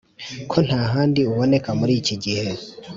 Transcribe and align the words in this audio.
ko 0.49 0.57
nta 0.67 0.81
handi 0.93 1.19
uboneka 1.31 1.69
muri 1.79 1.93
iki 2.01 2.15
gihe! 2.23 2.49